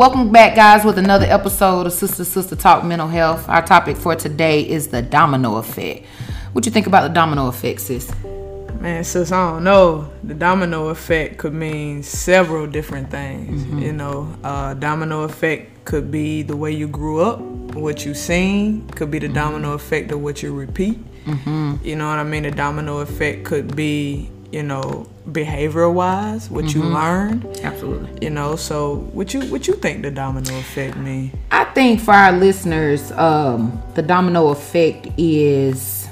[0.00, 3.46] Welcome back, guys, with another episode of Sister Sister Talk Mental Health.
[3.50, 6.06] Our topic for today is the domino effect.
[6.54, 8.10] What you think about the domino effect, sis?
[8.80, 10.10] Man, sis, I don't know.
[10.24, 13.62] The domino effect could mean several different things.
[13.62, 13.78] Mm-hmm.
[13.80, 17.38] You know, uh, domino effect could be the way you grew up,
[17.74, 18.88] what you seen.
[18.92, 20.98] Could be the domino effect of what you repeat.
[21.26, 21.74] Mm-hmm.
[21.86, 22.44] You know what I mean?
[22.44, 26.94] The domino effect could be, you know, behavioral wise, what you Mm-hmm.
[26.94, 27.60] learned.
[27.62, 28.10] Absolutely.
[28.22, 31.30] You know, so what you what you think the domino effect mean?
[31.50, 36.08] I think for our listeners, um, the domino effect is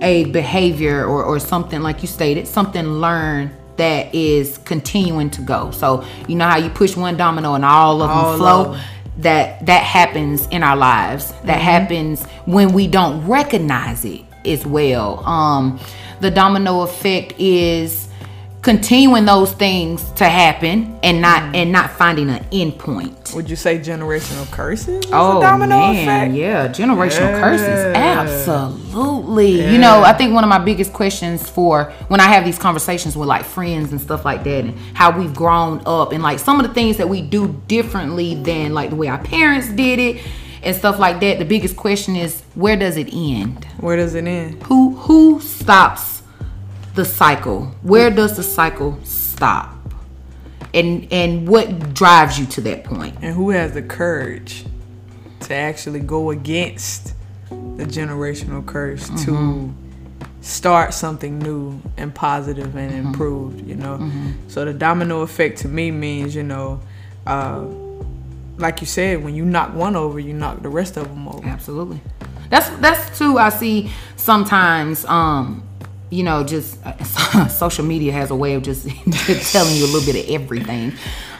[0.00, 5.70] a behavior or, or something like you stated, something learned that is continuing to go.
[5.70, 8.60] So you know how you push one domino and all of them All flow.
[8.72, 8.80] of 'em.
[9.18, 11.32] That that happens in our lives.
[11.44, 15.22] That happens when we don't recognize it as well.
[15.26, 15.78] Um,
[16.22, 18.08] the domino effect is
[18.62, 21.56] continuing those things to happen and not mm.
[21.56, 23.32] and not finding an end point.
[23.34, 25.04] Would you say generational curses?
[25.08, 26.34] Oh domino man, effect?
[26.34, 28.20] yeah, generational curses, Yeah.
[28.20, 29.68] absolutely.
[29.68, 33.16] You know, I think one of my biggest questions for when I have these conversations
[33.16, 36.60] with like friends and stuff like that, and how we've grown up, and like some
[36.60, 40.22] of the things that we do differently than like the way our parents did it,
[40.62, 41.40] and stuff like that.
[41.40, 43.64] The biggest question is where does it end?
[43.80, 44.62] Where does it end?
[44.64, 46.11] Who who stops
[46.94, 47.66] the cycle?
[47.82, 49.74] Where does the cycle stop?
[50.74, 53.16] And and what drives you to that point?
[53.22, 54.64] and who has the courage
[55.40, 57.14] to actually go against
[57.50, 59.72] the generational curse to
[60.40, 64.10] start something new and positive and improved you know
[64.48, 66.80] so the domino effect to me means you know
[67.26, 67.60] uh,
[68.56, 71.46] like you said when you knock one over you knock the rest of them over
[71.46, 72.00] Absolutely.
[72.50, 73.38] That's that's too.
[73.38, 75.06] I see sometimes.
[75.06, 75.62] Um,
[76.12, 78.86] you know, just uh, social media has a way of just,
[79.52, 80.92] telling you a little bit of everything.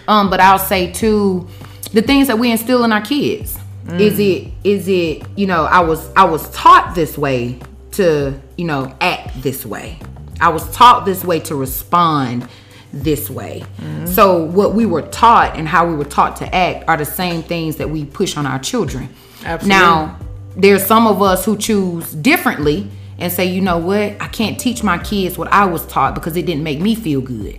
[0.08, 1.46] Um, but I'll say too,
[1.92, 3.58] the things that we instill in our kids.
[3.98, 4.20] Is mm.
[4.20, 7.58] it is it you know I was I was taught this way
[7.92, 9.98] to you know act this way.
[10.40, 12.48] I was taught this way to respond
[12.92, 13.64] this way.
[13.78, 14.06] Mm.
[14.06, 17.42] So what we were taught and how we were taught to act are the same
[17.42, 19.08] things that we push on our children.
[19.44, 19.68] Absolutely.
[19.68, 20.16] Now,
[20.56, 24.82] there's some of us who choose differently and say, you know what, I can't teach
[24.82, 27.58] my kids what I was taught because it didn't make me feel good.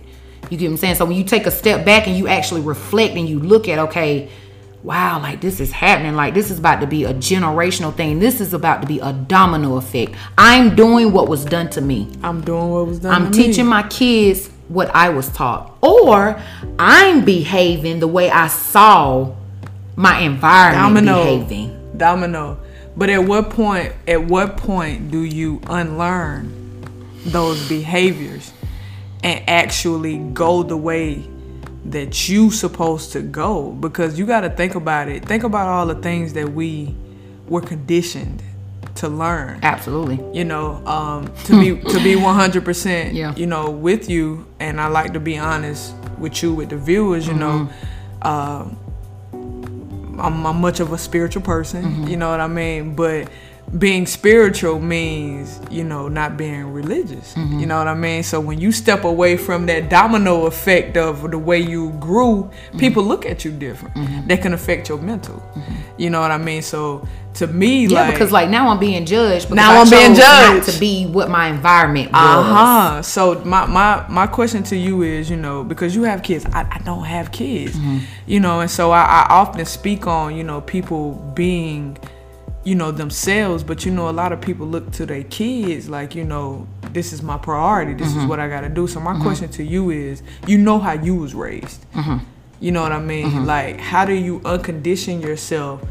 [0.50, 0.94] You get what I'm saying?
[0.96, 3.78] So when you take a step back and you actually reflect and you look at,
[3.78, 4.28] okay,
[4.82, 6.14] wow, like this is happening.
[6.14, 8.18] Like this is about to be a generational thing.
[8.18, 10.14] This is about to be a domino effect.
[10.36, 12.10] I'm doing what was done to me.
[12.22, 13.46] i'm doing what was done I'm to me.
[13.46, 16.40] teaching my kids what I was taught, or
[16.78, 19.34] I'm behaving the way I saw
[19.96, 21.96] my environment domino behaving.
[21.98, 22.58] domino
[22.96, 26.50] but at what point at what point do you unlearn
[27.26, 28.52] those behaviors
[29.22, 31.24] and actually go the way
[31.86, 35.86] that you supposed to go because you got to think about it think about all
[35.86, 36.94] the things that we
[37.48, 38.42] were conditioned
[38.94, 40.18] to learn Absolutely.
[40.36, 43.34] you know um, to be to be 100% Yeah.
[43.34, 47.26] you know with you and i like to be honest with you with the viewers
[47.26, 47.68] you know
[48.22, 48.66] uh,
[50.18, 52.06] I'm, I'm much of a spiritual person mm-hmm.
[52.08, 52.94] you know what i mean?
[52.94, 53.28] But
[53.78, 57.34] being spiritual means you know not being religious.
[57.34, 57.58] Mm-hmm.
[57.58, 58.22] You know what i mean?
[58.22, 62.78] So when you step away from that domino effect of the way you grew mm-hmm.
[62.78, 63.94] people look at you different.
[63.94, 64.28] Mm-hmm.
[64.28, 65.42] That can affect your mental.
[65.96, 66.62] You know what i mean?
[66.62, 69.46] So to me Yeah, like because like now I'm being judged.
[69.46, 70.70] Because Now I I'm being judged.
[70.70, 72.20] to be what my environment was.
[72.20, 73.02] Uh huh.
[73.02, 76.66] So my my my question to you is, you know, because you have kids, I,
[76.70, 77.76] I don't have kids,
[78.26, 81.98] you know, and so I, I often speak on, you know, people being,
[82.64, 86.14] you know, themselves, but you know, a lot of people look to their kids like,
[86.14, 88.28] you know, this is my priority, this is mm-hmm.
[88.28, 88.86] what I got to do.
[88.86, 89.22] So my mm-hmm.
[89.22, 92.24] question to you is, you know how you was raised, mm-hmm.
[92.60, 93.44] you know what I mean?
[93.46, 95.82] Like, how do you uncondition yourself?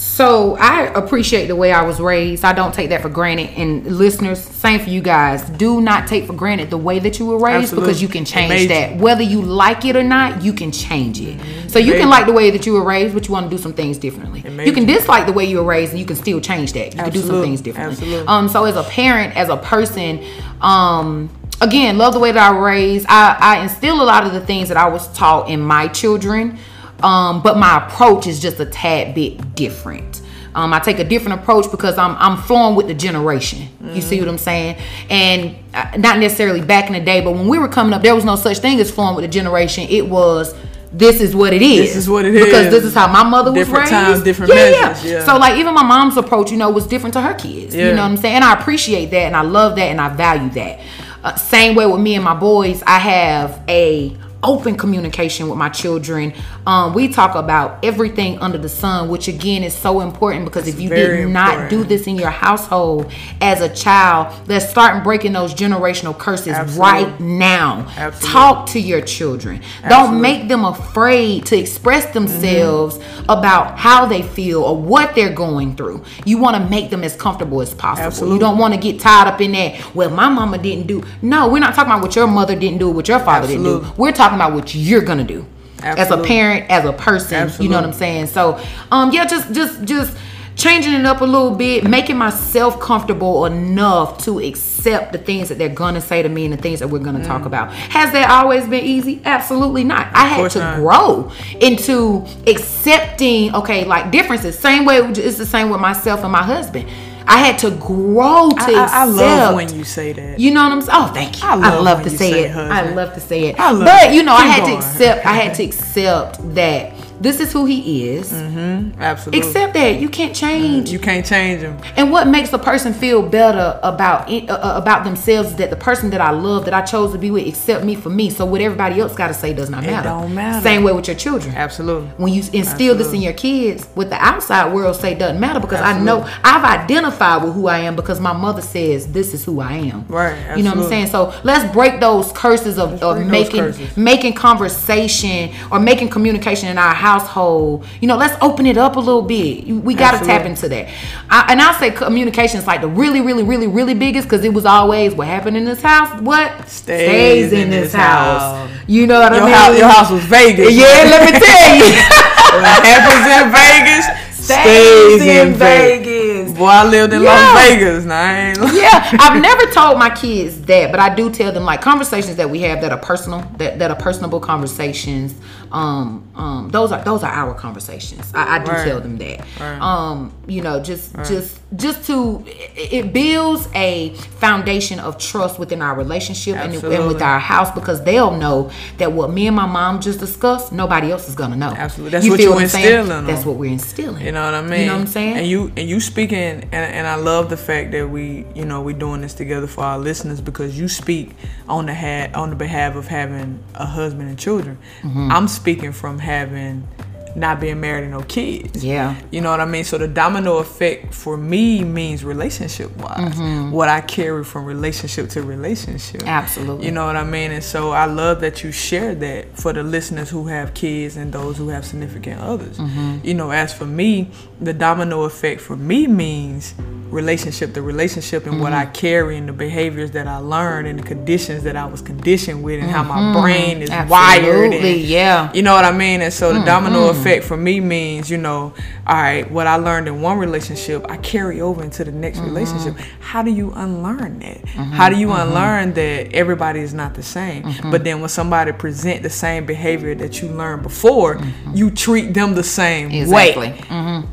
[0.00, 2.42] So I appreciate the way I was raised.
[2.42, 3.50] I don't take that for granted.
[3.50, 5.42] And listeners, same for you guys.
[5.50, 7.86] Do not take for granted the way that you were raised Absolutely.
[7.86, 8.68] because you can change Amazing.
[8.68, 8.96] that.
[8.96, 11.38] Whether you like it or not, you can change it.
[11.70, 13.62] So you can like the way that you were raised, but you want to do
[13.62, 14.40] some things differently.
[14.64, 16.94] You can dislike the way you were raised, and you can still change that.
[16.94, 17.92] You can do some things differently.
[17.92, 18.26] Absolutely.
[18.26, 18.48] Um.
[18.48, 20.24] So as a parent, as a person,
[20.62, 21.28] um.
[21.62, 23.04] Again, love the way that I raised.
[23.06, 26.56] I, I instill a lot of the things that I was taught in my children,
[27.02, 30.22] um, but my approach is just a tad bit different.
[30.54, 33.68] Um, I take a different approach because I'm I'm flowing with the generation.
[33.94, 34.76] You see what I'm saying?
[35.08, 38.14] And uh, not necessarily back in the day, but when we were coming up, there
[38.14, 39.86] was no such thing as flowing with the generation.
[39.88, 40.54] It was
[40.92, 41.86] this is what it is.
[41.94, 42.72] This is what it because is.
[42.72, 43.92] this is how my mother was Different raised.
[43.92, 45.18] times, different yeah, measures, Yeah.
[45.18, 45.24] yeah.
[45.24, 47.74] So like even my mom's approach, you know, was different to her kids.
[47.74, 47.90] Yeah.
[47.90, 48.34] You know what I'm saying?
[48.36, 50.80] And I appreciate that, and I love that, and I value that.
[51.22, 55.68] Uh, same way with me and my boys, I have a open communication with my
[55.68, 56.32] children.
[56.66, 60.80] Um, we talk about everything under the sun, which again is so important because if
[60.80, 61.70] you did not important.
[61.70, 63.10] do this in your household
[63.40, 66.80] as a child, let's start breaking those generational curses Absolutely.
[66.80, 67.86] right now.
[67.96, 68.28] Absolutely.
[68.30, 69.60] Talk to your children.
[69.88, 70.20] Don't Mm-hmm.
[70.22, 72.98] make them afraid to express themselves
[73.28, 76.02] about how they feel or what they're going through.
[76.24, 78.06] You want to make them as comfortable as possible.
[78.06, 78.34] Absolutely.
[78.34, 79.94] You don't want to get tied up in that.
[79.94, 81.02] Well, my mama didn't do.
[81.22, 83.86] No, we're not talking about what your mother didn't do, what your father didn't do.
[83.96, 85.46] We're talking about what you're gonna do
[85.82, 87.50] as a parent, as a person.
[87.62, 88.26] You know what I'm saying?
[88.26, 88.60] So,
[88.90, 90.16] um, yeah, just just just
[90.56, 95.56] changing it up a little bit, making myself comfortable enough to accept the things that
[95.56, 97.72] they're gonna say to me and the things that we're gonna talk about.
[97.72, 99.22] Has that always been easy?
[99.24, 100.08] Absolutely not.
[100.14, 100.76] I had to not.
[100.76, 104.58] grow into accepting okay, like differences.
[104.58, 106.88] Same way it's the same with myself and my husband.
[107.30, 110.40] I had to grow to I, I, I love when you say that.
[110.40, 110.98] you know what I'm saying?
[111.00, 111.48] Oh, thank you.
[111.48, 112.56] I I love love, when to say, say it.
[112.56, 113.60] I love to say it.
[113.60, 115.24] I love but you know, I had to accept.
[115.24, 118.32] I had to accept that this is who he is.
[118.32, 119.38] Absolutely.
[119.38, 120.90] Except that you can't change.
[120.90, 121.78] you can't change them.
[121.96, 125.70] And what makes a person feel better about it, uh, uh, about themselves is that
[125.70, 128.30] the person that I love, that I chose to be with, accept me for me.
[128.30, 130.08] So what everybody else got to say does not matter.
[130.08, 130.62] It don't matter.
[130.62, 131.54] Same way with your children.
[131.54, 132.08] Absolutely.
[132.16, 135.80] When you instill this in your kids, what the outside world say doesn't matter because
[135.80, 139.60] I know I've identified with who I am because my mother says this is who
[139.60, 140.06] I am.
[140.08, 141.06] Right, You know what I'm saying?
[141.08, 143.96] So let's break those curses of, of making curses.
[143.96, 147.84] making conversation or making communication in our household.
[148.00, 149.64] You know, let's open it up a little bit.
[149.66, 150.88] We got to tap into that.
[151.28, 154.52] I, and I'll say communication is like the really, really, really, really biggest because it
[154.54, 156.20] was always what happened in this house.
[156.20, 158.70] What Stays in this house.
[158.86, 159.54] You know what I Your mean?
[159.54, 160.72] house, your house was Vegas.
[160.72, 161.96] Yeah, let me tell you.
[162.50, 164.06] What happens in Vegas
[164.44, 166.52] stays in Vegas.
[166.58, 167.28] Boy, I lived in Yeah.
[167.28, 168.04] Las Vegas.
[168.04, 168.58] Now I ain't.
[168.74, 172.50] yeah, I've never told my kids that, but I do tell them like conversations that
[172.50, 175.34] we have that are personal, that, that are personable conversations.
[175.72, 178.32] Um, um, those are those are our conversations.
[178.34, 178.84] I, I do Right.
[178.86, 179.40] tell them that.
[179.60, 179.80] Right.
[179.80, 185.94] Um, you know, just just just to it, builds a foundation of trust within our
[185.94, 190.00] relationship and, and with our house because they'll know that what me and my mom
[190.00, 191.68] just discussed, nobody else is gonna know.
[191.70, 192.10] Absolutely.
[192.10, 193.08] That's what you're instilling.
[193.08, 193.26] What.
[193.26, 194.24] That's what we're instilling.
[194.24, 194.80] You know what I mean?
[194.80, 195.36] You know what I'm saying?
[195.36, 198.80] And you and you speaking, and, and I love the fact that we, you know,
[198.82, 201.30] we're doing this together for our listeners because you speak
[201.68, 204.78] on the ha- on the behalf of having a husband and children.
[205.02, 205.30] Mm-hmm.
[205.30, 206.88] I'm speaking from having
[207.36, 208.84] not being married and no kids.
[208.84, 209.16] Yeah.
[209.30, 209.84] You know what I mean?
[209.84, 213.38] So the domino effect for me means relationship wise.
[213.70, 216.22] What I carry from relationship to relationship.
[216.22, 216.28] Mm-hmm.
[216.28, 216.86] Absolutely.
[216.86, 217.52] You know what I mean?
[217.52, 221.32] And so I love that you share that for the listeners who have kids and
[221.32, 222.78] those who have significant others.
[222.78, 223.18] Mm-hmm.
[223.22, 224.30] You know, as for me,
[224.60, 226.74] the domino effect for me means
[227.10, 228.92] relationship the relationship and what I Mm-hmm.
[228.92, 232.80] carry and the behaviors that I learned and the conditions that I was conditioned with
[232.80, 233.40] and how my mm-hmm.
[233.40, 234.72] brain is wired.
[234.72, 234.84] Mm-hmm.
[234.84, 235.52] And, yeah.
[235.52, 236.22] You know what I mean?
[236.22, 237.20] And so the domino mm-hmm.
[237.20, 238.74] effect for me means, you know,
[239.06, 242.48] all right, what I learned in one relationship, I carry over into the next mm-hmm.
[242.48, 242.96] relationship.
[243.20, 244.64] How do you unlearn that?
[244.68, 247.62] How do you unlearn that everybody is not the same?
[247.90, 251.40] But then when somebody present the same behavior that you learned before,
[251.74, 253.70] you treat them the same Exactly.
[253.70, 253.84] way.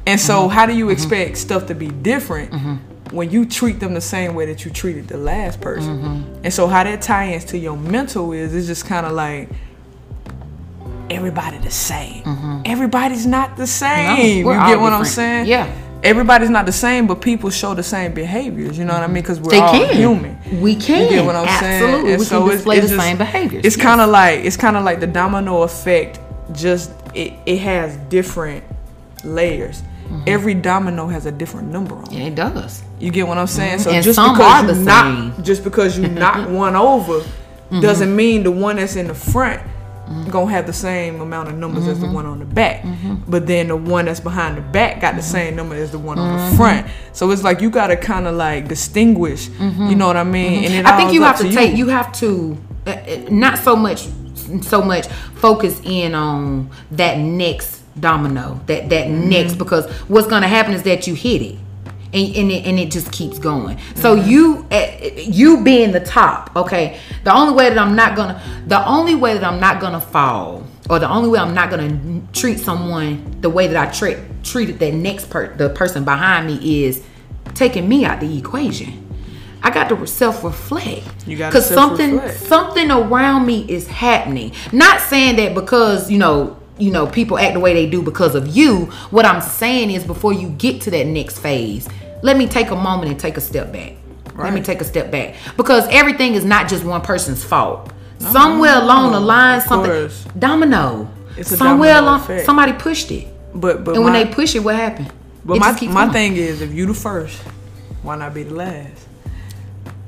[0.08, 0.50] And so mm-hmm.
[0.50, 0.94] how do you mm-hmm.
[0.94, 2.52] expect stuff to be different?
[2.52, 3.16] Mm-hmm.
[3.16, 6.68] When you treat them the same way that you treated the last person, and so
[6.68, 9.50] how that ties to your mental is, it's just kind of like
[11.10, 12.24] everybody the same.
[12.66, 14.46] Everybody's not the same.
[14.46, 15.48] we're you get what I'm saying?
[15.48, 15.74] Yeah.
[16.04, 18.78] Everybody's not the same, but people show the same behaviors.
[18.78, 19.24] You know what I mean?
[19.24, 19.96] Because we're They all can.
[19.96, 20.62] human.
[20.62, 21.04] We can.
[21.04, 21.84] You get what I'm saying?
[21.84, 22.12] Absolutely.
[22.12, 23.66] And We so can it's- display it's the just- same behaviors.
[23.66, 23.86] It's Yes.
[23.86, 26.20] kind of like it's kind of like the domino effect.
[26.54, 28.64] Just it, it has different
[29.24, 29.82] layers.
[30.08, 30.24] Mm-hmm.
[30.28, 32.14] Every domino has a different number on it.
[32.14, 32.84] Yeah, it does.
[33.00, 33.80] You get what I'm saying?
[33.80, 37.82] So And just some because are you knock, just because you knock one over, mm-hmm.
[37.82, 39.62] doesn't mean the one that's in the front
[40.08, 40.30] mm-hmm.
[40.30, 42.16] gonna have the same amount of numbers as the mm-hmm.
[42.16, 42.86] one on the back.
[43.28, 46.18] But then the one that's behind the back got the same number as the one
[46.20, 46.88] on the front.
[47.14, 49.50] So it's like you gotta kind of like distinguish.
[49.60, 50.72] You know what I mean?
[50.72, 51.76] And I think you have to take.
[51.76, 54.08] You have to uh, uh, not so much,
[54.62, 59.30] so much focus in on that next domino, that that Mm-hmm.
[59.30, 61.58] next because what's gonna happen is that you hit it.
[62.14, 63.78] And, and, it, and it just keeps going.
[63.96, 64.30] So Mm-hmm.
[64.30, 67.00] you uh, you being the top, okay.
[67.26, 70.64] The only way that I'm not gonna, the only way that I'm not gonna fall,
[70.90, 74.80] or the only way I'm not gonna treat someone the way that I treat treated
[74.80, 77.04] that next per the person behind me is
[77.56, 79.04] taking me out the equation.
[79.62, 81.28] I got to self reflect.
[81.28, 82.48] You gotta because something self-reflect.
[82.48, 84.54] something around me is happening.
[84.72, 88.36] Not saying that because you know you know people act the way they do because
[88.36, 88.86] of you.
[89.12, 91.88] What I'm saying is before you get to that next phase,
[92.24, 93.94] let me take a moment and take a step back.
[94.36, 97.92] Let me take a step back because everything is not just one person's fault.
[98.20, 100.26] Somewhere along the line, something course.
[100.38, 101.10] domino.
[101.38, 102.46] It's a Somewhere domino along, effect.
[102.46, 105.12] somebody pushed it, But but and when they push it, what happened?
[105.46, 106.12] but It my my going.
[106.12, 107.40] thing is, if you the first,
[108.04, 109.07] why not be the last?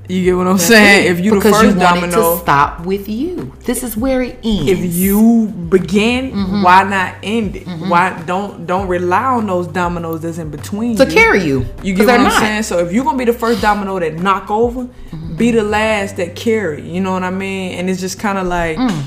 [0.09, 1.05] You get what I'm saying?
[1.11, 3.53] If you the because first you domino, to stop with you.
[3.65, 4.67] This is where it ends.
[4.71, 6.63] if you begin, Mm-hmm.
[6.63, 7.67] why not end it?
[7.67, 11.11] Why don't don't rely on those dominoes that's in between to you.
[11.11, 12.31] carry you, You get what I'm not.
[12.33, 12.41] Mm-hmm.
[12.45, 12.63] saying?
[12.63, 14.89] So if you're gonna be the first domino that knock over,
[15.37, 16.89] be the last that carry.
[16.89, 17.73] You know what I mean?
[17.77, 19.03] And it's just kind of like, Mm.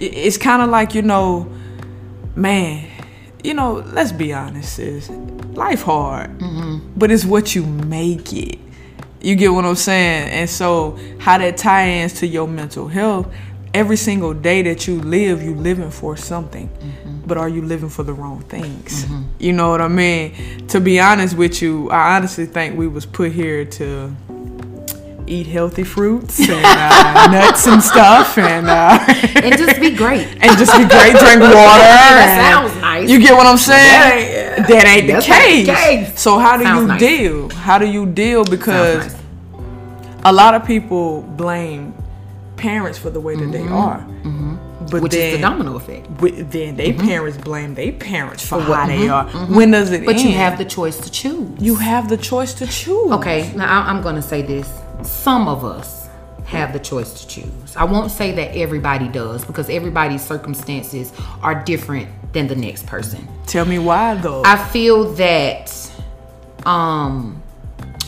[0.00, 1.48] it's kind of like you know,
[2.34, 2.86] man.
[3.44, 5.08] You know, let's be honest, sis.
[5.54, 6.92] Life hard, Mm-hmm.
[6.96, 8.58] but it's what you make it.
[9.22, 10.30] You get what I'm saying?
[10.30, 13.32] And so how that tie ins to your mental health.
[13.72, 16.68] Every single day that you live, you living for something.
[16.68, 17.20] Mm-hmm.
[17.26, 19.06] But are you living for the wrong things?
[19.38, 20.66] You know what I mean?
[20.68, 24.16] To be honest with you, I honestly think we was put here to
[25.30, 28.98] eat healthy fruits and uh, nuts and stuff and uh,
[29.42, 30.26] and just be great.
[30.40, 31.50] and just be great, drink water.
[32.20, 33.08] That sounds nice.
[33.08, 34.32] You get what I'm saying?
[34.32, 36.08] That That ain't the That's not the case.
[36.10, 36.20] case.
[36.20, 37.00] So how do Sounds you nice.
[37.00, 37.48] deal?
[37.50, 38.44] How do you deal?
[38.44, 39.16] Because nice.
[40.24, 41.94] a lot of people blame
[42.56, 44.98] parents for the way that they are, but Mm-hmm.
[45.02, 46.04] which then is the domino effect.
[46.16, 49.54] wi- then they parents blame their parents for, For what- how they mhm, are.
[49.56, 50.24] When does it But end?
[50.24, 51.48] you have the choice to choose.
[51.58, 53.12] you have the choice to choose.
[53.12, 54.68] Okay, now I'm going to say this.
[55.02, 55.99] Some of us
[56.50, 57.76] have the choice to choose.
[57.76, 63.26] I won't say that everybody does because everybody's circumstances are different than the next person.
[63.46, 64.42] Tell me why though.
[64.44, 65.72] I feel that
[66.66, 67.40] um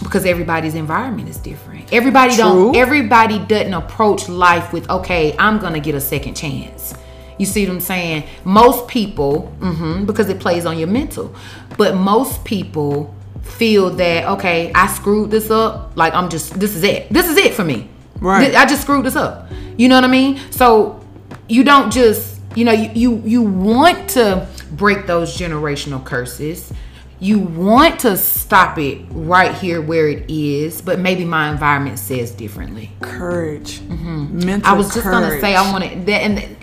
[0.02, 1.92] because everybody's environment is different.
[1.92, 6.94] Everybody don't everybody doesn't approach life with okay, I'm going to get a second chance.
[7.38, 8.24] You see what I'm saying?
[8.44, 11.32] Most people, hmm because it plays on your mental.
[11.78, 15.96] But most people feel that okay, I screwed this up.
[15.96, 17.08] Like I'm just this is it.
[17.08, 17.88] This is it for me.
[18.22, 18.54] Right.
[18.54, 19.50] I just screwed this up.
[19.76, 20.40] You know what I mean?
[20.50, 21.04] So
[21.48, 26.72] you don't just you know you you, you want to break those generational curses.
[27.18, 32.32] You want to stop it right here where it is, but maybe my environment says
[32.32, 32.90] differently.
[33.00, 33.80] courage.
[33.82, 34.66] Mental Mm-hmm.
[34.66, 36.56] I was just gonna say I wanted that, and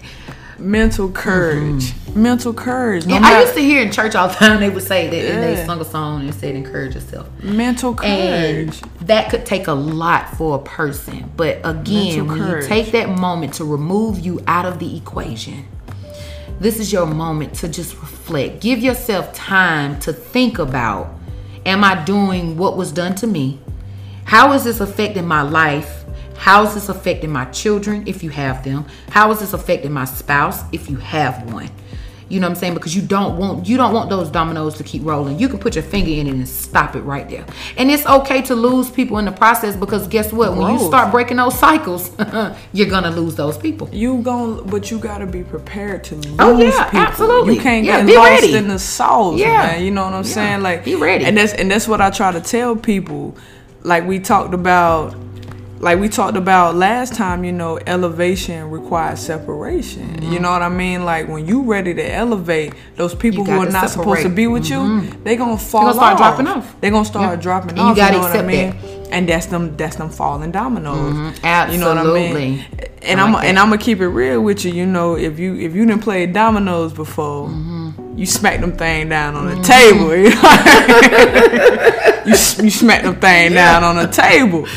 [0.60, 1.94] mental courage.
[1.94, 2.24] Mm-hmm.
[2.24, 3.06] Mental courage.
[3.06, 5.16] No and I used to hear in church all the time they would say that,
[5.16, 5.66] and they Yeah.
[5.66, 7.28] sung a song and said encourage yourself.
[7.44, 8.82] mental And courage.
[9.02, 11.30] that could take a lot for a person.
[11.38, 12.64] But again, Mental when courage.
[12.64, 15.66] you take that moment to remove you out of the equation,
[16.60, 18.60] this is your moment to just reflect.
[18.62, 21.16] Give yourself time to think about
[21.66, 23.60] Am I doing what was done to me?
[24.24, 25.99] How is this affecting my life?
[26.40, 28.86] How is this affecting my children if you have them?
[29.10, 31.70] How is this affecting my spouse if you have one?
[32.30, 32.76] You know what I'm saying?
[32.76, 35.38] Because you don't want you don't want those dominoes to keep rolling.
[35.40, 37.44] You can put your finger in it and stop it right there.
[37.76, 40.56] And it's okay to lose people in the process because guess what?
[40.56, 42.12] When you start breaking those cycles,
[42.74, 43.90] you're gonna lose those people.
[43.92, 47.00] You gon' but you gotta be prepared to lose Oh, yeah, people.
[47.00, 47.56] absolutely.
[47.56, 48.56] You can't Yeah, get be lost ready.
[48.56, 49.58] in the sauce, Yeah.
[49.64, 49.84] man.
[49.84, 50.30] You know what I'm Yeah.
[50.34, 50.62] saying?
[50.62, 51.26] Like Be ready.
[51.26, 53.36] And that's and that's what I try to tell people.
[53.84, 55.16] Like we talked about
[55.80, 60.22] like we talked about last time, you know, elevation requires separation.
[60.22, 61.06] You know what I mean?
[61.06, 63.54] Like when you ready to elevate, those people Mm-hmm.
[63.54, 64.26] Who are not supposed to separate.
[64.28, 64.36] Mm-hmm.
[64.36, 66.18] be with you, they gonna fall start off.
[66.20, 66.76] dropping off.
[66.82, 67.42] They gonna start Yeah.
[67.42, 68.70] dropping And you gotta know what I accept mean?
[68.72, 69.10] that.
[69.12, 70.98] And that's them that's them falling dominoes.
[70.98, 72.60] You know what I mean?
[72.60, 72.66] Absolutely.
[73.02, 73.58] And I I'm like and.
[73.58, 74.74] I'm gonna keep it real with you.
[74.74, 78.18] You know, if you if you didn't play dominoes before, Mm-hmm.
[78.18, 80.14] you smack them thing down on the table.
[80.20, 82.24] You, know?
[82.26, 82.32] you
[82.66, 84.68] you smack them thing down on the table.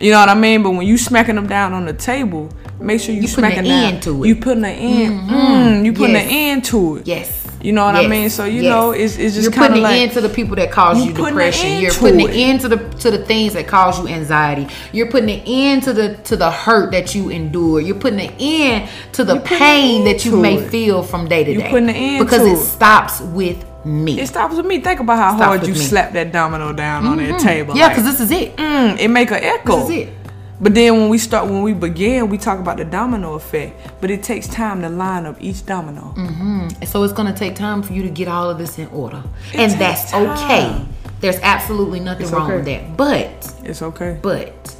[0.00, 0.62] You know what I mean?
[0.62, 2.50] But when you smacking them down on the table,
[2.80, 3.94] make sure you, You putting an down.
[3.94, 4.28] end to it.
[4.28, 5.30] You putting an end.
[5.30, 6.24] Mm, you putting Yes.
[6.26, 7.06] an end to it.
[7.06, 7.42] Yes.
[7.62, 8.28] You know what I mean?
[8.30, 8.70] So you Yes.
[8.70, 10.70] know, it's it's just You're kind putting of an like end to the people that
[10.70, 11.80] cause You you putting an depression.
[11.80, 14.68] You're putting an end to the to the things that cause you anxiety.
[14.92, 17.80] You're putting an end to the to the hurt that you endure.
[17.80, 20.70] You're putting an end to the pain that you may it.
[20.70, 21.70] feel from day to You day.
[21.70, 22.56] putting an end because to it it.
[22.58, 24.20] stops with me.
[24.20, 24.80] it stops with me.
[24.80, 25.78] Think about how hard you me.
[25.78, 27.76] slap that domino down on that table.
[27.76, 28.56] yeah, like, because this is it.
[28.56, 29.76] mm, it make an echo.
[29.80, 30.12] This is it.
[30.58, 34.00] But then when we start, when we begin, we talk about the domino effect.
[34.00, 36.14] But it takes time to line up each domino.
[36.16, 39.22] And So it's gonna take time for you to get all of this in order,
[39.52, 40.30] It and that's time.
[40.30, 40.86] okay.
[41.20, 42.56] There's absolutely nothing It's wrong okay.
[42.56, 42.96] with that.
[42.96, 44.18] But It's okay.
[44.22, 44.75] but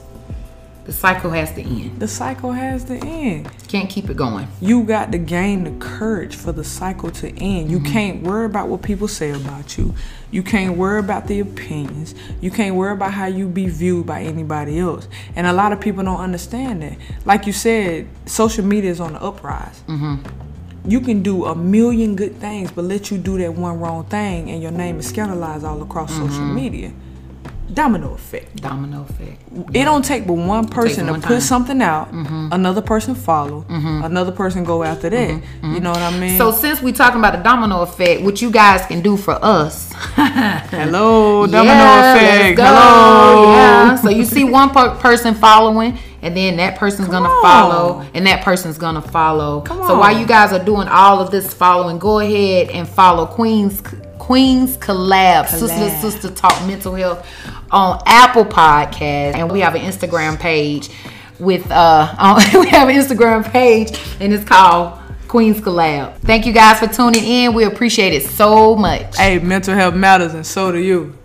[0.86, 1.98] the cycle has to end.
[1.98, 3.50] The cycle has to end.
[3.66, 4.46] Can't keep it going.
[4.60, 7.72] You got to gain the courage for the cycle to end.
[7.72, 7.92] You mm-hmm.
[7.92, 9.94] can't worry about what people say about you.
[10.30, 12.14] You can't worry about the opinions.
[12.40, 15.08] You can't worry about how you be viewed by anybody else.
[15.34, 16.98] And a lot of people don't understand that.
[17.24, 19.82] Like you said, social media is on the uprise.
[19.88, 20.88] Mm-hmm.
[20.88, 24.50] You can do a million good things, but let you do that one wrong thing,
[24.50, 26.54] and your name is scandalized all across social mm-hmm.
[26.54, 26.92] media.
[27.72, 28.56] Domino effect.
[28.56, 29.42] Domino effect.
[29.74, 31.38] It don't take but one person to one put time.
[31.38, 31.46] Mm-hmm.
[31.46, 35.42] something out, another person follow, another person go after that.
[35.62, 36.30] You know what I mean?
[36.30, 36.38] Mm-hmm.
[36.38, 39.92] So since we talking about the domino effect, what you guys can do for us?
[40.14, 42.58] hello, domino Yeah, effect.
[42.60, 43.52] Hello.
[43.52, 43.94] Yeah.
[43.96, 47.42] So you see one per- person following, and then that person's gonna on.
[47.42, 49.60] follow, and that person's gonna follow.
[49.62, 53.26] Come So while you guys are doing all of this following, go ahead and follow
[53.26, 53.82] Queez
[54.18, 55.90] Queez Kollab, Sister.
[56.00, 57.24] Sister Talk Mental Health
[57.70, 60.88] on Apple Podcast, and we have an Instagram page
[61.38, 64.98] with uh, on- we have an Instagram page, and it's called.
[65.26, 66.14] Queez Kollab.
[66.18, 67.52] Thank you guys for tuning in.
[67.52, 69.16] We appreciate it so much.
[69.16, 71.18] Hey, mental health matters, and so do you.